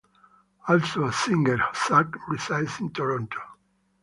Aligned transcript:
Also 0.67 1.05
a 1.05 1.13
singer, 1.13 1.57
Hossack 1.57 2.17
resides 2.27 2.79
in 2.79 2.89
Toronto. 2.91 3.37